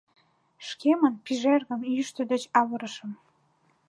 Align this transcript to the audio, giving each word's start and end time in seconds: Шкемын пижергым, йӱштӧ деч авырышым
Шкемын 0.67 1.13
пижергым, 1.25 1.81
йӱштӧ 1.95 2.21
деч 2.31 2.43
авырышым 2.59 3.11